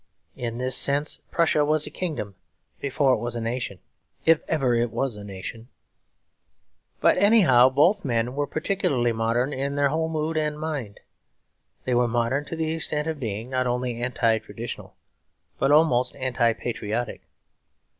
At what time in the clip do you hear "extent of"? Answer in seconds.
12.73-13.19